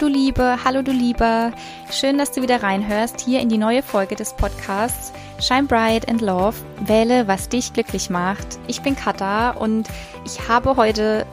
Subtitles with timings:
[0.00, 1.52] du Liebe, hallo du Lieber.
[1.90, 6.22] Schön, dass du wieder reinhörst hier in die neue Folge des Podcasts Shine Bright and
[6.22, 6.56] Love.
[6.86, 8.58] Wähle, was dich glücklich macht.
[8.66, 9.88] Ich bin Katha und
[10.24, 11.26] ich habe heute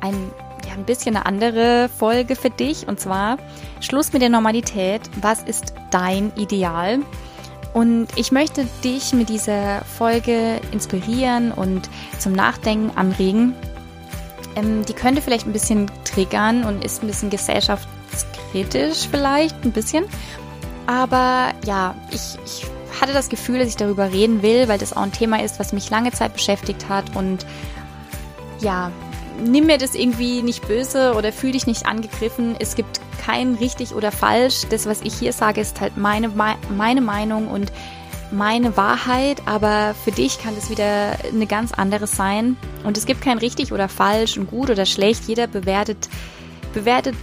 [0.00, 0.14] ein,
[0.66, 3.36] ja, ein bisschen eine andere Folge für dich und zwar
[3.80, 5.02] Schluss mit der Normalität.
[5.20, 7.00] Was ist dein Ideal?
[7.74, 13.54] Und ich möchte dich mit dieser Folge inspirieren und zum Nachdenken anregen.
[14.56, 17.28] Ähm, die könnte vielleicht ein bisschen triggern und ist ein bisschen
[18.54, 20.04] gesellschaftskritisch vielleicht, ein bisschen.
[20.86, 22.66] Aber ja, ich, ich
[23.00, 25.72] hatte das Gefühl, dass ich darüber reden will, weil das auch ein Thema ist, was
[25.72, 27.16] mich lange Zeit beschäftigt hat.
[27.16, 27.44] Und
[28.60, 28.92] ja,
[29.42, 32.54] nimm mir das irgendwie nicht böse oder fühl dich nicht angegriffen.
[32.58, 34.62] Es gibt kein richtig oder falsch.
[34.70, 36.30] Das, was ich hier sage, ist halt meine,
[36.76, 37.72] meine Meinung und
[38.30, 42.56] meine Wahrheit, aber für dich kann das wieder eine ganz andere sein.
[42.82, 45.24] Und es gibt kein richtig oder falsch und gut oder schlecht.
[45.26, 46.08] Jeder bewertet,
[46.72, 47.14] bewertet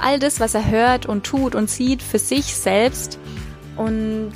[0.00, 3.18] all das, was er hört und tut und sieht für sich selbst.
[3.76, 4.32] Und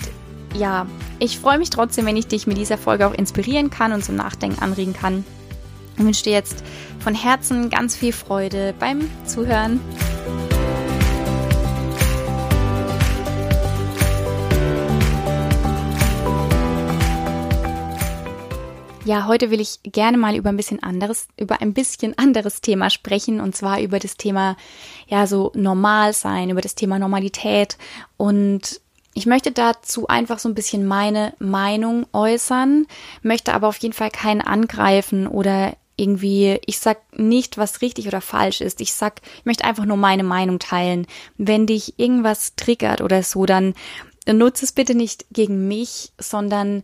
[0.55, 0.87] ja,
[1.19, 4.17] ich freue mich trotzdem, wenn ich dich mit dieser Folge auch inspirieren kann und zum
[4.17, 5.25] Nachdenken anregen kann.
[5.97, 6.63] Ich wünsche dir jetzt
[7.01, 9.81] von Herzen ganz viel Freude beim Zuhören.
[19.05, 22.89] Ja, heute will ich gerne mal über ein bisschen anderes, über ein bisschen anderes Thema
[22.89, 24.57] sprechen und zwar über das Thema,
[25.09, 27.79] ja, so normal sein, über das Thema Normalität
[28.17, 28.81] und
[29.15, 32.87] ich möchte dazu einfach so ein bisschen meine Meinung äußern,
[33.23, 38.21] möchte aber auf jeden Fall keinen angreifen oder irgendwie, ich sag nicht, was richtig oder
[38.21, 38.81] falsch ist.
[38.81, 41.07] Ich sag, ich möchte einfach nur meine Meinung teilen.
[41.37, 43.75] Wenn dich irgendwas triggert oder so, dann,
[44.27, 46.83] nutze es bitte nicht gegen mich, sondern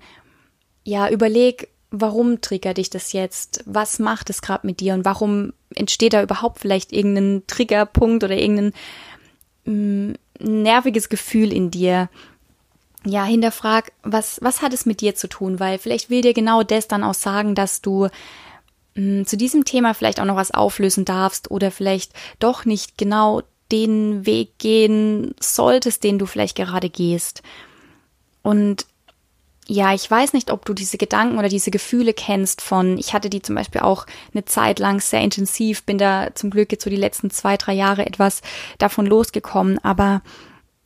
[0.85, 3.62] ja, überleg, warum triggert dich das jetzt?
[3.66, 8.37] Was macht es gerade mit dir und warum entsteht da überhaupt vielleicht irgendein Triggerpunkt oder
[8.37, 8.72] irgendein
[9.65, 12.09] mh, mm, nerviges Gefühl in dir?
[13.04, 15.60] Ja, hinterfrag, was, was hat es mit dir zu tun?
[15.60, 18.09] Weil vielleicht will dir genau das dann auch sagen, dass du
[18.94, 22.98] mh, mm, zu diesem Thema vielleicht auch noch was auflösen darfst oder vielleicht doch nicht
[22.98, 27.43] genau den Weg gehen solltest, den du vielleicht gerade gehst.
[28.43, 28.87] Und
[29.71, 33.29] ja, ich weiß nicht, ob du diese Gedanken oder diese Gefühle kennst von, ich hatte
[33.29, 36.91] die zum Beispiel auch eine Zeit lang sehr intensiv, bin da zum Glück jetzt so
[36.91, 38.41] die letzten zwei, drei Jahre etwas
[38.78, 40.23] davon losgekommen, aber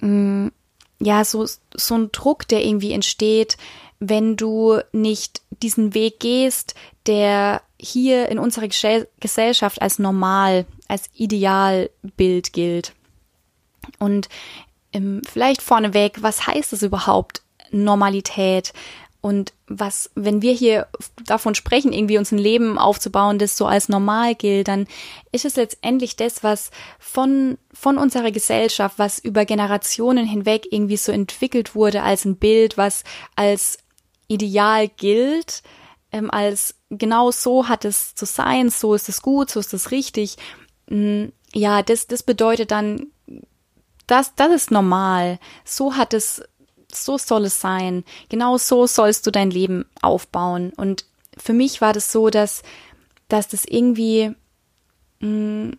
[0.01, 0.53] mh, mm,
[0.99, 3.57] ja, so, so ein Druck, der irgendwie entsteht,
[3.99, 6.75] wenn du nicht diesen Weg gehst,
[7.07, 12.95] der hier in unserer Gesellschaft als normal, als Idealbild gilt.
[13.99, 14.29] Und
[14.93, 17.43] ähm, vielleicht vorneweg, was heißt es überhaupt,
[17.73, 18.73] Normalität.
[19.21, 20.89] Und was, wenn wir hier
[21.25, 24.89] davon sprechen, irgendwie uns ein Leben aufzubauen, das so als normal gilt, dann
[25.31, 31.13] ist es letztendlich das, was von, von unserer Gesellschaft, was über Generationen hinweg irgendwie so
[31.13, 33.05] entwickelt wurde als ein Bild, was
[33.37, 33.79] als
[34.27, 35.63] ideal gilt,
[36.11, 39.93] ähm, als genau so hat es zu sein, so ist es gut, so ist es
[39.93, 40.37] richtig.
[40.89, 43.07] Mm, ja, das, das bedeutet dann,
[44.07, 45.39] das, das ist normal.
[45.65, 46.43] So hat es
[46.95, 48.05] so soll es sein.
[48.29, 50.73] Genau so sollst du dein Leben aufbauen.
[50.77, 51.05] Und
[51.37, 52.63] für mich war das so, dass,
[53.29, 54.35] dass das irgendwie
[55.21, 55.73] mh, mm,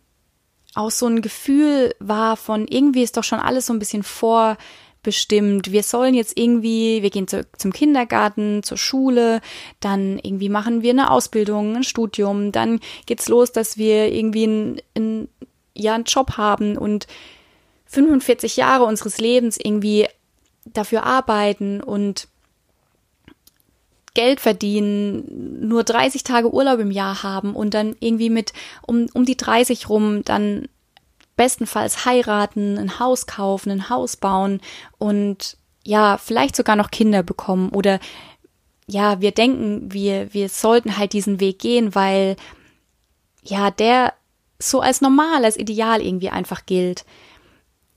[0.75, 5.72] auch so ein Gefühl war von irgendwie ist doch schon alles so ein bisschen vorbestimmt.
[5.72, 9.41] Wir sollen jetzt irgendwie, wir gehen zu, zum Kindergarten, zur Schule,
[9.80, 14.81] dann irgendwie machen wir eine Ausbildung, ein Studium, dann geht's los, dass wir irgendwie ein,
[14.97, 15.28] ein,
[15.75, 17.06] ja, einen Job haben und
[17.85, 20.07] 45 Jahre unseres Lebens irgendwie
[20.66, 22.28] dafür arbeiten und
[24.13, 28.53] Geld verdienen, nur 30 Tage Urlaub im Jahr haben und dann irgendwie mit
[28.85, 30.68] um, um die 30 rum dann
[31.35, 34.62] bestenfalls heiraten, ein Haus kaufen, ein Haus bauen
[35.00, 38.00] und ja, vielleicht sogar noch Kinder bekommen oder
[38.88, 42.36] ja, wir denken, wir, wir sollten halt diesen Weg gehen, weil
[43.42, 44.13] ja, der
[44.60, 47.06] so als normal, als ideal irgendwie einfach gilt.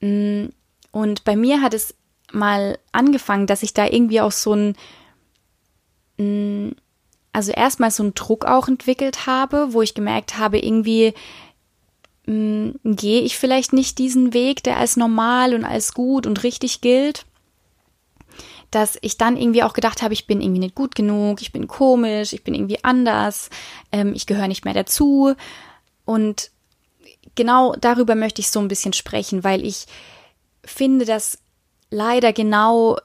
[0.01, 0.47] Mm,
[0.91, 1.95] und bei mir hat es
[2.33, 4.77] mal angefangen, dass ich da irgendwie auch so ein,
[6.19, 6.73] mm,
[7.33, 11.15] also erstmal so einen Druck auch entwickelt habe, wo ich gemerkt habe, irgendwie
[12.27, 16.81] mm, gehe ich vielleicht nicht diesen Weg, der als normal und als gut und richtig
[16.81, 17.27] gilt.
[18.71, 21.69] Dass ich dann irgendwie auch gedacht habe, ich bin irgendwie nicht gut genug, ich bin
[21.69, 23.49] komisch, ich bin irgendwie anders,
[23.93, 25.35] ähm, ich gehöre nicht mehr dazu.
[26.05, 26.51] Und
[27.37, 29.87] genau darüber möchte ich so ein bisschen sprechen, weil ich
[30.65, 31.39] finde, dass
[31.91, 32.99] leider genau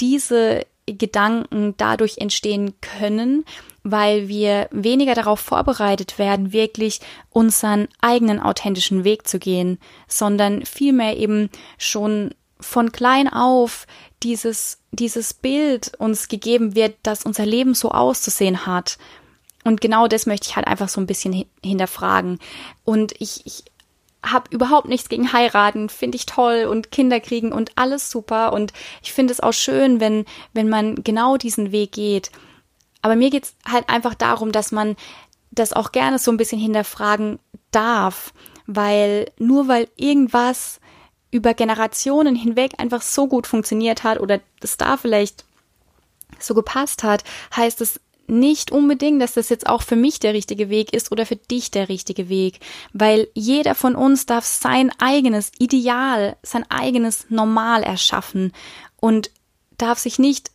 [0.00, 3.44] diese Gedanken dadurch entstehen können,
[3.84, 9.78] weil wir weniger darauf vorbereitet werden, wirklich unseren eigenen authentischen Weg zu gehen,
[10.08, 13.86] sondern vielmehr eben schon von klein auf
[14.22, 18.98] dieses, dieses Bild uns gegeben wird, dass unser Leben so auszusehen hat.
[19.64, 22.38] Und genau das möchte ich halt einfach so ein bisschen hinterfragen.
[22.84, 23.64] Und ich, ich
[24.24, 28.72] habe überhaupt nichts gegen heiraten, finde ich toll und Kinder kriegen und alles super und
[29.02, 32.30] ich finde es auch schön, wenn wenn man genau diesen Weg geht.
[33.02, 34.96] Aber mir geht's halt einfach darum, dass man
[35.50, 37.38] das auch gerne so ein bisschen hinterfragen
[37.72, 38.32] darf,
[38.66, 40.80] weil nur weil irgendwas
[41.30, 45.44] über Generationen hinweg einfach so gut funktioniert hat oder es da vielleicht
[46.38, 47.24] so gepasst hat,
[47.56, 48.00] heißt es
[48.32, 51.70] nicht unbedingt, dass das jetzt auch für mich der richtige Weg ist oder für dich
[51.70, 52.60] der richtige Weg,
[52.92, 58.52] weil jeder von uns darf sein eigenes Ideal, sein eigenes Normal erschaffen
[59.00, 59.30] und
[59.78, 60.50] darf sich nicht,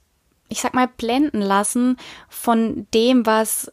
[0.49, 1.97] ich sag mal, blenden lassen
[2.29, 3.71] von dem, was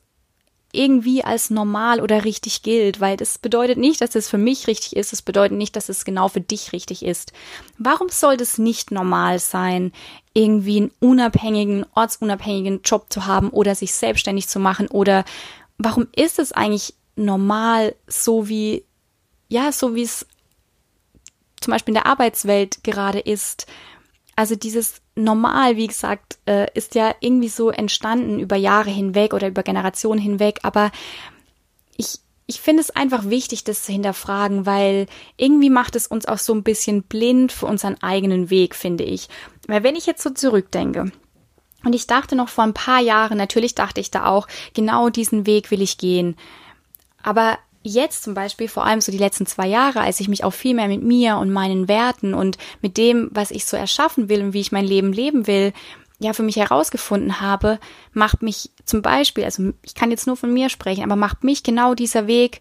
[0.75, 4.97] irgendwie als normal oder richtig gilt, weil das bedeutet nicht, dass es für mich richtig
[4.97, 7.33] ist, es bedeutet nicht, dass es genau für dich richtig ist.
[7.79, 9.93] Warum soll das nicht normal sein,
[10.33, 15.25] irgendwie einen unabhängigen, ortsunabhängigen Job zu haben oder sich selbstständig zu machen oder
[15.79, 18.85] warum ist es eigentlich normal, so wie,
[19.49, 20.27] ja, so wie es
[21.61, 23.67] zum Beispiel in der Arbeitswelt gerade ist?
[24.37, 29.49] Also dieses Normal, wie gesagt, äh, ist ja irgendwie so entstanden über Jahre hinweg oder
[29.49, 30.91] über Generationen hinweg, aber
[31.97, 36.39] ich, ich finde es einfach wichtig, das zu hinterfragen, weil irgendwie macht es uns auch
[36.39, 39.29] so ein bisschen blind für unseren eigenen Weg, finde ich.
[39.69, 41.13] Weil wenn ich jetzt so zurückdenke,
[41.85, 45.47] und ich dachte noch vor ein paar Jahren, natürlich dachte ich da auch, genau diesen
[45.47, 46.37] Weg will ich gehen.
[47.23, 50.53] Aber jetzt zum Beispiel, vor allem so die letzten zwei Jahre, als ich mich auch
[50.53, 54.43] viel mehr mit mir und meinen Werten und mit dem, was ich so erschaffen will
[54.43, 55.73] und wie ich mein Leben leben will,
[56.19, 57.79] ja, für mich herausgefunden habe,
[58.13, 61.63] macht mich zum Beispiel, also ich kann jetzt nur von mir sprechen, aber macht mich
[61.63, 62.61] genau dieser Weg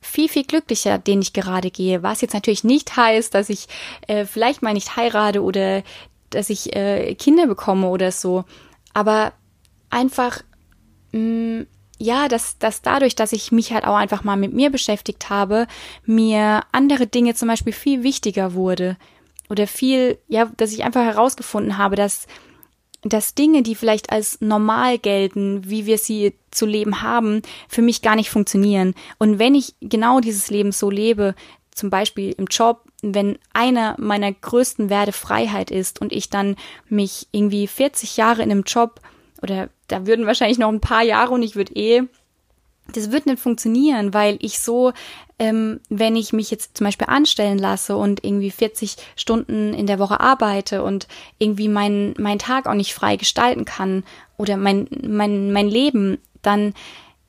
[0.00, 2.02] viel, viel glücklicher, den ich gerade gehe.
[2.02, 3.66] Was jetzt natürlich nicht heißt, dass ich
[4.06, 5.82] äh, vielleicht mal nicht heirate oder
[6.30, 8.44] dass ich äh, Kinder bekomme oder so.
[8.94, 9.32] Aber
[9.90, 10.42] einfach,
[11.12, 11.66] mh, mm,
[12.00, 15.66] ja, dass, dass dadurch, dass ich mich halt auch einfach mal mit mir beschäftigt habe,
[16.06, 18.96] mir andere Dinge zum Beispiel viel wichtiger wurde.
[19.50, 22.26] Oder viel, ja, dass ich einfach herausgefunden habe, dass,
[23.02, 28.00] dass Dinge, die vielleicht als normal gelten, wie wir sie zu leben haben, für mich
[28.00, 28.94] gar nicht funktionieren.
[29.18, 31.34] Und wenn ich genau dieses Leben so lebe,
[31.70, 36.56] zum Beispiel im Job, wenn einer meiner größten Werte Freiheit ist und ich dann
[36.88, 39.00] mich irgendwie 40 Jahre in einem Job
[39.42, 42.02] oder da würden wahrscheinlich noch ein paar Jahre und ich würde eh,
[42.92, 44.92] das wird nicht funktionieren, weil ich so,
[45.38, 49.98] ähm, wenn ich mich jetzt zum Beispiel anstellen lasse und irgendwie 40 Stunden in der
[49.98, 51.06] Woche arbeite und
[51.38, 54.04] irgendwie meinen mein Tag auch nicht frei gestalten kann
[54.36, 56.74] oder mein, mein, mein Leben, dann,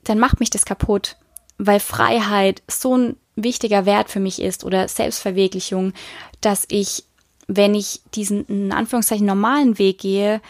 [0.03, 1.17] dann macht mich das kaputt,
[1.57, 5.93] weil Freiheit so ein wichtiger Wert für mich ist oder Selbstverwirklichung,
[6.41, 7.05] dass ich,
[7.47, 10.41] wenn ich diesen in Anführungszeichen normalen Weg gehe,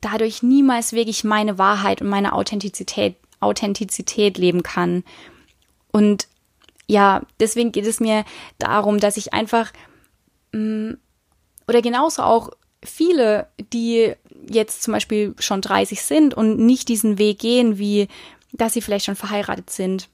[0.00, 5.04] dadurch niemals wirklich meine Wahrheit und meine Authentizität, Authentizität leben kann.
[5.90, 6.28] Und
[6.86, 8.24] ja, deswegen geht es mir
[8.58, 9.72] darum, dass ich einfach
[10.52, 10.98] mh, mm,
[11.66, 12.50] oder genauso auch
[12.82, 14.14] viele, die
[14.48, 18.08] jetzt zum Beispiel schon 30 sind und nicht diesen Weg gehen, wie
[18.52, 20.08] dass sie vielleicht schon verheiratet sind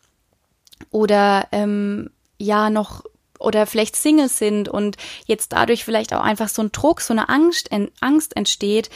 [0.90, 3.04] oder ähm, ja noch
[3.38, 7.28] oder vielleicht Single sind und jetzt dadurch vielleicht auch einfach so ein Druck, so eine
[7.28, 8.90] Angst, Angst entsteht,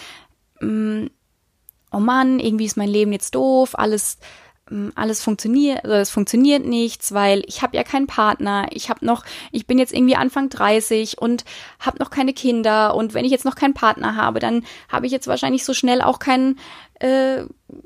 [0.61, 1.07] Mm,
[1.93, 4.19] oh Mann, irgendwie ist mein Leben jetzt doof, alles
[4.71, 9.05] mm, alles funktioniert, also es funktioniert nichts, weil ich habe ja keinen Partner, ich habe
[9.05, 11.45] noch, ich bin jetzt irgendwie Anfang 30 und
[11.81, 15.13] habe noch keine Kinder und wenn ich jetzt noch keinen Partner habe, dann habe ich
[15.13, 16.59] jetzt wahrscheinlich so schnell auch kein,
[17.01, 17.43] äh,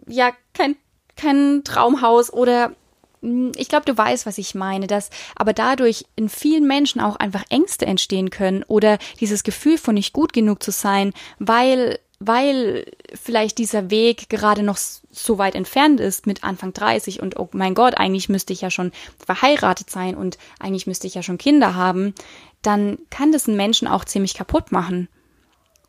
[0.07, 0.76] ja, kein,
[1.17, 2.73] kein Traumhaus oder
[3.21, 7.17] mm, ich glaube, du weißt, was ich meine, dass aber dadurch in vielen Menschen auch
[7.17, 12.87] einfach Ängste entstehen können oder dieses Gefühl von nicht gut genug zu sein, weil weil
[13.14, 17.75] vielleicht dieser Weg gerade noch so weit entfernt ist mit Anfang 30 und oh mein
[17.75, 18.93] Gott, eigentlich müsste ich ja schon
[19.25, 22.14] verheiratet sein und eigentlich müsste ich ja schon Kinder haben,
[22.62, 25.09] dann kann das einen Menschen auch ziemlich kaputt machen.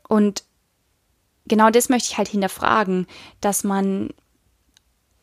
[0.07, 0.43] Und
[1.45, 3.07] genau das möchte ich halt hinterfragen,
[3.41, 4.09] dass man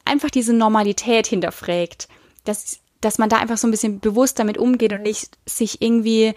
[0.04, 2.08] einfach diese Normalität hinterfragt,
[2.44, 6.34] dass, dass man da einfach so ein bisschen bewusst damit umgeht und nicht sich irgendwie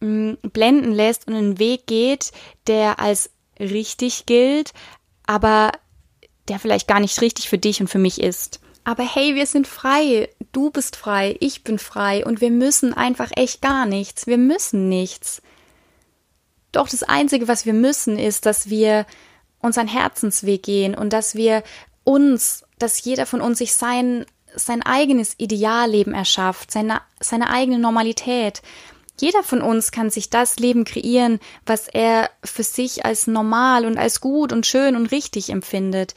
[0.00, 2.32] mm, blenden lässt und einen Weg geht,
[2.66, 4.72] der als richtig gilt,
[5.26, 5.72] aber
[6.48, 8.60] der vielleicht gar nicht richtig für dich und für mich ist.
[8.84, 10.28] Aber hey, wir sind frei.
[10.52, 14.26] Du bist frei, ich bin frei und wir müssen einfach echt gar nichts.
[14.26, 15.42] Wir müssen nichts.
[16.72, 19.06] doch das Einzige, was wir müssen, ist, dass wir
[19.60, 21.62] unseren Herzensweg gehen und dass wir
[22.02, 28.60] uns, dass jeder von uns sich sein, sein eigenes Idealleben erschafft, seine, seine eigene Normalität.
[29.20, 33.96] Jeder von uns kann sich das Leben kreieren, was er für sich als normal und
[33.96, 36.14] als gut und schön und richtig empfindet.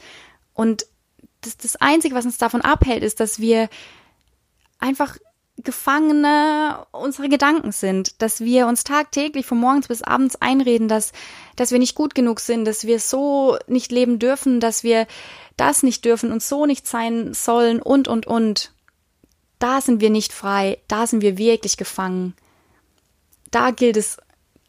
[0.52, 0.86] Und
[1.42, 3.68] das, das Einzige, was uns davon abhält, ist, dass wir
[4.80, 5.16] einfach
[5.62, 11.12] Gefangene unserer Gedanken sind, dass wir uns tagtäglich von morgens bis abends einreden, dass,
[11.56, 15.08] dass wir nicht gut genug sind, dass wir so nicht leben dürfen, dass wir
[15.56, 18.72] das nicht dürfen und so nicht sein sollen und, und, und.
[19.58, 22.34] Da sind wir nicht frei, da sind wir wirklich gefangen.
[23.50, 24.18] Da gilt es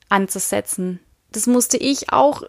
[0.09, 0.99] anzusetzen.
[1.31, 2.43] Das musste ich auch,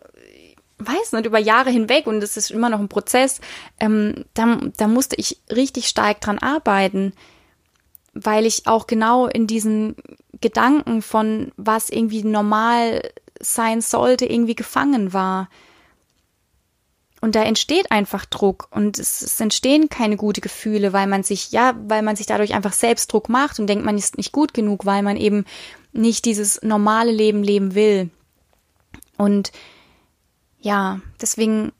[0.78, 3.40] weiß nicht, über Jahre hinweg und das ist immer noch ein Prozess,
[3.78, 7.12] ähm, da, da musste ich richtig stark dran arbeiten
[8.12, 9.96] weil ich auch genau in diesen
[10.40, 13.02] Gedanken von was irgendwie normal
[13.40, 15.48] sein sollte, irgendwie gefangen war.
[17.20, 21.52] Und da entsteht einfach Druck und es, es, entstehen keine gute Gefühle, weil man sich,
[21.52, 24.54] ja, weil man sich dadurch einfach selbst Druck macht und denkt, man ist nicht gut
[24.54, 25.44] genug, weil man eben
[25.92, 28.08] nicht dieses normale Leben leben will.
[29.18, 29.52] Und
[30.60, 31.72] ja, deswegen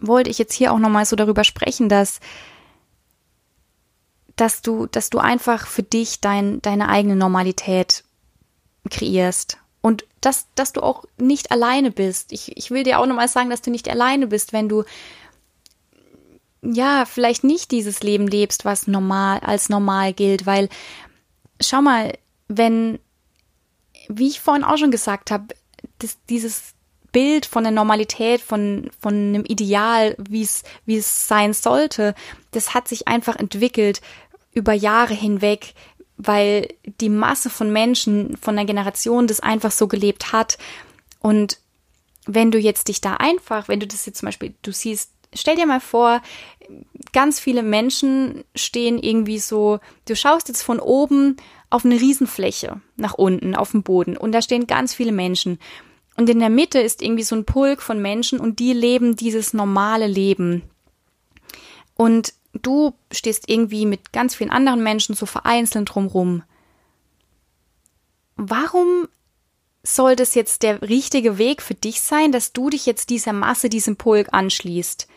[0.00, 2.18] wollte ich jetzt hier auch nochmal so darüber sprechen, dass
[4.36, 8.04] dass du, dass du einfach für dich dein, deine eigene Normalität
[8.90, 9.58] kreierst.
[9.82, 12.32] Und dass, dass du auch nicht alleine bist.
[12.32, 14.84] Ich, ich will dir auch nochmal sagen, dass du nicht alleine bist, wenn du
[16.62, 20.68] ja, vielleicht nicht dieses Leben lebst, was normal, als normal gilt, weil
[21.60, 22.16] schau mal,
[22.48, 23.00] wenn,
[24.08, 25.54] wie ich vorhin auch schon gesagt habe,
[26.28, 26.74] dieses
[27.10, 32.14] Bild von der Normalität, von, von einem Ideal, wie es, wie es sein sollte,
[32.52, 34.00] das hat sich einfach entwickelt
[34.52, 35.74] über Jahre hinweg,
[36.16, 36.68] weil
[37.00, 40.58] die Masse von Menschen von der Generation das einfach so gelebt hat.
[41.20, 41.58] Und
[42.26, 45.56] wenn du jetzt dich da einfach, wenn du das jetzt zum Beispiel, du siehst, stell
[45.56, 46.22] dir mal vor,
[47.12, 51.36] ganz viele Menschen stehen irgendwie so, du schaust jetzt von oben
[51.70, 55.58] auf eine Riesenfläche nach unten, auf dem Boden und da stehen ganz viele Menschen.
[56.16, 59.54] Und in der Mitte ist irgendwie so ein Pulk von Menschen und die leben dieses
[59.54, 60.62] normale Leben.
[61.94, 66.42] Und du stehst irgendwie mit ganz vielen anderen Menschen so vereinzelt drumrum.
[68.36, 69.08] Warum
[69.82, 73.68] soll das jetzt der richtige Weg für dich sein, dass du dich jetzt dieser Masse,
[73.68, 75.08] diesem Pulk anschließt?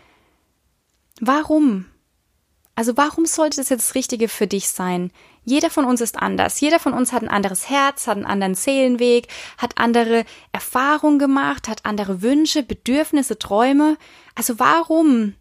[1.22, 1.86] Warum?
[2.76, 5.12] Also warum sollte das jetzt das Richtige für dich sein?
[5.46, 6.60] Jeder von uns ist anders.
[6.60, 9.28] Jeder von uns hat ein anderes Herz, hat einen anderen Seelenweg,
[9.58, 13.98] hat andere Erfahrungen gemacht, hat andere Wünsche, Bedürfnisse, Träume.
[14.34, 15.36] Also warum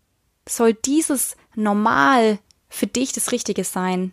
[0.49, 4.13] soll dieses Normal für dich das Richtige sein?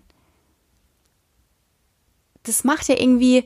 [2.43, 3.45] Das macht ja irgendwie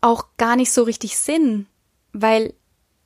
[0.00, 1.66] auch gar nicht so richtig Sinn,
[2.12, 2.54] weil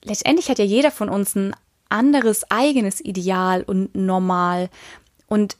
[0.04, 1.54] letztendlich hat ja jeder von uns ein
[1.88, 4.70] anderes eigenes Ideal und Normal.
[5.26, 5.56] Und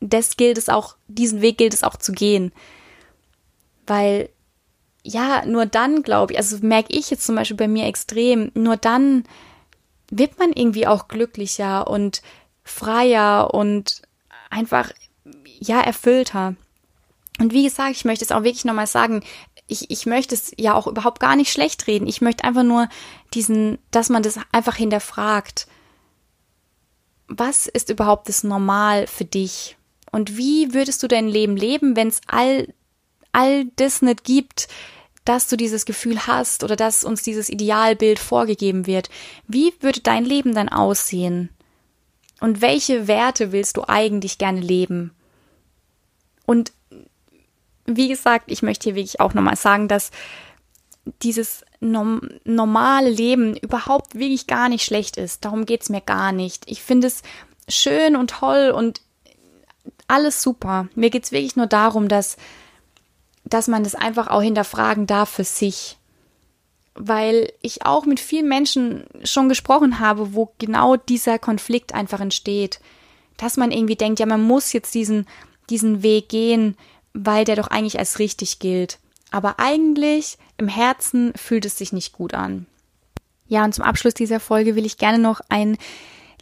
[0.00, 2.52] das gilt es auch, diesen Weg gilt es auch zu gehen.
[3.86, 4.30] Weil,
[5.02, 8.76] ja, nur dann, glaube ich, also merke ich jetzt zum Beispiel bei mir extrem, nur
[8.76, 9.24] dann
[10.10, 12.22] wird man irgendwie auch glücklicher und
[12.70, 14.02] freier und
[14.50, 14.92] einfach,
[15.60, 16.54] ja, erfüllter.
[17.38, 19.22] Und wie gesagt, ich möchte es auch wirklich nochmal sagen,
[19.68, 22.08] ich, ich möchte es ja auch überhaupt gar nicht schlecht reden.
[22.08, 22.88] Ich möchte einfach nur
[23.34, 25.68] diesen, dass man das einfach hinterfragt.
[27.28, 29.76] Was ist überhaupt das Normal für dich?
[30.10, 32.72] Und wie würdest du dein Leben leben, wenn es all,
[33.32, 34.68] all das nicht gibt,
[35.26, 39.10] dass du dieses Gefühl hast oder dass uns dieses Idealbild vorgegeben wird?
[39.46, 41.50] Wie würde dein Leben dann aussehen?
[42.40, 45.12] Und welche Werte willst du eigentlich gerne leben?
[46.46, 46.72] Und
[47.84, 50.10] wie gesagt, ich möchte hier wirklich auch nochmal sagen, dass
[51.22, 55.44] dieses norm normale Leben überhaupt wirklich gar nicht schlecht ist.
[55.44, 56.64] Darum geht's mir gar nicht.
[56.70, 57.22] Ich finde es
[57.68, 59.00] schön und toll und
[60.06, 60.88] alles super.
[60.94, 62.36] Mir geht's wirklich nur darum, dass,
[63.44, 65.97] dass man das einfach auch hinterfragen darf für sich
[66.98, 72.80] weil ich auch mit vielen Menschen schon gesprochen habe, wo genau dieser Konflikt einfach entsteht.
[73.36, 75.26] Dass man irgendwie denkt, ja, man muss jetzt diesen,
[75.70, 76.76] diesen Weg gehen,
[77.14, 78.98] weil der doch eigentlich als richtig gilt.
[79.30, 82.66] Aber eigentlich im Herzen fühlt es sich nicht gut an.
[83.46, 85.78] Ja, und zum Abschluss dieser Folge will ich gerne noch ein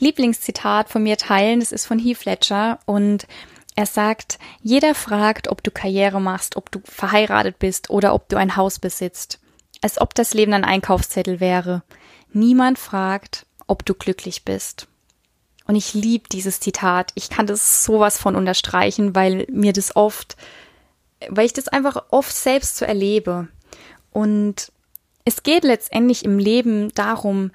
[0.00, 1.60] Lieblingszitat von mir teilen.
[1.60, 3.26] Das ist von Heath Ledger und
[3.74, 8.36] er sagt, jeder fragt, ob du Karriere machst, ob du verheiratet bist oder ob du
[8.36, 9.38] ein Haus besitzt
[9.82, 11.82] als ob das Leben ein Einkaufszettel wäre.
[12.32, 14.88] Niemand fragt, ob du glücklich bist.
[15.66, 17.12] Und ich liebe dieses Zitat.
[17.14, 20.36] Ich kann das sowas von unterstreichen, weil mir das oft,
[21.28, 23.48] weil ich das einfach oft selbst so erlebe.
[24.12, 24.70] Und
[25.26, 27.50] Es geht letztendlich im Leben darum,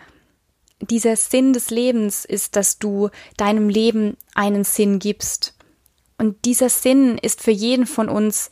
[0.81, 5.55] dieser Sinn des Lebens ist, dass du deinem Leben einen Sinn gibst.
[6.17, 8.51] Und dieser Sinn ist für jeden von uns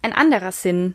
[0.00, 0.94] ein anderer Sinn,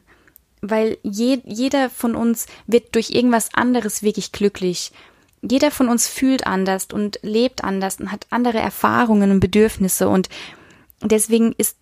[0.61, 4.91] weil je, jeder von uns wird durch irgendwas anderes wirklich glücklich.
[5.41, 10.29] Jeder von uns fühlt anders und lebt anders und hat andere Erfahrungen und Bedürfnisse und
[11.01, 11.77] deswegen ist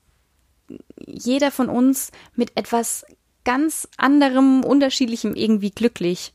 [0.98, 3.06] jeder von uns mit etwas
[3.44, 6.34] ganz anderem, unterschiedlichem irgendwie glücklich.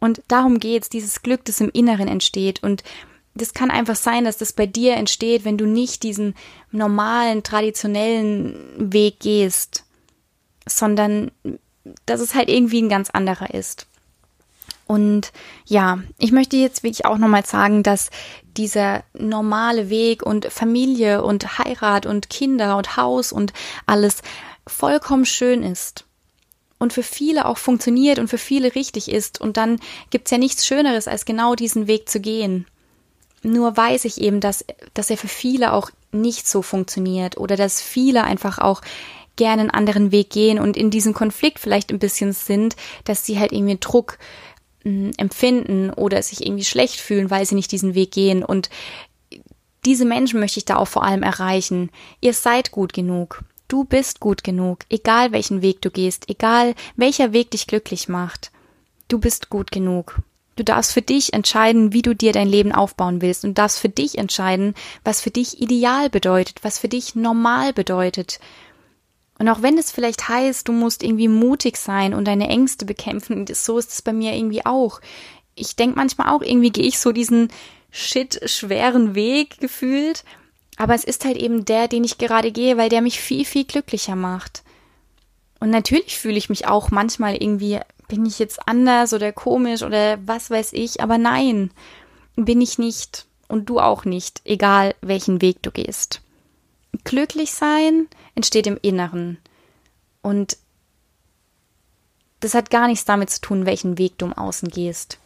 [0.00, 2.62] Und darum geht's, dieses Glück, das im Inneren entsteht.
[2.62, 2.82] Und
[3.34, 6.34] das kann einfach sein, dass das bei dir entsteht, wenn du nicht diesen
[6.70, 9.84] normalen, traditionellen Weg gehst,
[10.68, 11.30] sondern
[12.06, 13.86] dass es halt irgendwie ein ganz anderer ist.
[14.86, 15.32] Und
[15.66, 18.10] ja, ich möchte jetzt wirklich auch nochmal sagen, dass
[18.56, 23.52] dieser normale Weg und Familie und Heirat und Kinder und Haus und
[23.86, 24.22] alles
[24.66, 26.04] vollkommen schön ist
[26.78, 29.40] und für viele auch funktioniert und für viele richtig ist.
[29.40, 29.78] Und dann
[30.10, 32.66] gibt's ja nichts Schöneres, als genau diesen Weg zu gehen.
[33.42, 37.82] Nur weiß ich eben, dass, dass er für viele auch nicht so funktioniert oder dass
[37.82, 38.80] viele einfach auch
[39.38, 43.38] gerne einen anderen Weg gehen und in diesem Konflikt vielleicht ein bisschen sind, dass sie
[43.38, 44.18] halt irgendwie Druck
[44.84, 48.44] mh, empfinden oder sich irgendwie schlecht fühlen, weil sie nicht diesen Weg gehen.
[48.44, 48.68] Und
[49.86, 51.90] diese Menschen möchte ich da auch vor allem erreichen.
[52.20, 53.44] Ihr seid gut genug.
[53.68, 58.50] Du bist gut genug, egal welchen Weg du gehst, egal welcher Weg dich glücklich macht.
[59.08, 60.22] Du bist gut genug.
[60.56, 63.88] Du darfst für dich entscheiden, wie du dir dein Leben aufbauen willst und darfst für
[63.88, 68.40] dich entscheiden, was für dich ideal bedeutet, was für dich normal bedeutet.
[69.38, 73.46] Und auch wenn es vielleicht heißt, du musst irgendwie mutig sein und deine Ängste bekämpfen,
[73.52, 75.00] so ist es bei mir irgendwie auch.
[75.54, 77.48] Ich denke manchmal auch, irgendwie gehe ich so diesen
[77.90, 80.24] shit schweren Weg gefühlt,
[80.76, 83.64] aber es ist halt eben der, den ich gerade gehe, weil der mich viel, viel
[83.64, 84.62] glücklicher macht.
[85.60, 90.18] Und natürlich fühle ich mich auch manchmal irgendwie, bin ich jetzt anders oder komisch oder
[90.24, 91.70] was weiß ich, aber nein,
[92.36, 96.22] bin ich nicht und du auch nicht, egal welchen Weg du gehst.
[97.04, 99.38] Glücklich sein entsteht im Inneren.
[100.22, 100.56] Und
[102.40, 105.18] das hat gar nichts damit zu tun, welchen Weg du im Außen gehst.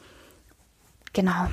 [1.12, 1.48] Genau.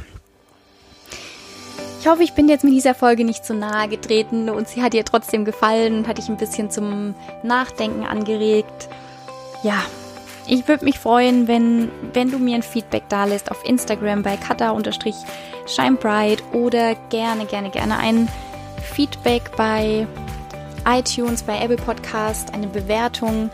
[1.99, 4.93] Ich hoffe, ich bin jetzt mit dieser Folge nicht zu nahe getreten und sie hat
[4.93, 8.87] dir trotzdem gefallen und hat dich ein bisschen zum Nachdenken angeregt.
[9.63, 9.83] Ja,
[10.47, 14.37] ich würde mich freuen, wenn, wenn du mir ein Feedback da lässt auf Instagram bei
[14.37, 18.29] kata-shinebright oder gerne, gerne, gerne ein
[18.79, 20.07] Feedback bei
[20.87, 23.49] iTunes, bei Apple Podcast, eine Bewertung.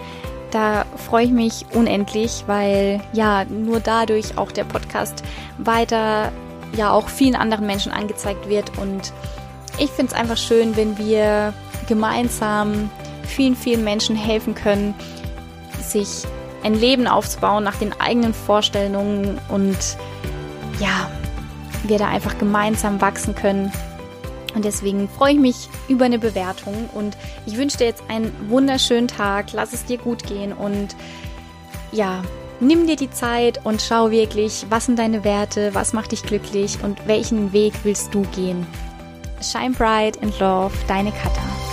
[0.52, 5.24] Da freue ich mich unendlich, weil ja nur dadurch auch der Podcast
[5.58, 6.32] weiter
[6.78, 8.78] ja auch vielen anderen Menschen angezeigt wird.
[8.78, 9.14] Und
[9.78, 11.54] ich finde es einfach schön, wenn wir
[11.88, 12.90] gemeinsam
[13.24, 14.94] vielen, vielen Menschen helfen können,
[15.82, 16.24] sich
[16.64, 19.78] ein Leben aufzubauen nach den eigenen Vorstellungen und
[20.80, 21.10] ja,
[21.84, 23.72] wir da einfach gemeinsam wachsen können
[24.56, 29.08] und deswegen freue ich mich über eine Bewertung und ich wünsche dir jetzt einen wunderschönen
[29.08, 29.52] Tag.
[29.54, 30.96] Lass es dir gut gehen und
[31.92, 32.24] ja,
[32.60, 36.80] nimm dir die Zeit und schau wirklich, was sind deine Werte, was macht dich glücklich
[36.82, 38.66] und welchen Weg willst du gehen.
[39.42, 41.65] Shine bright and love, deine Katha.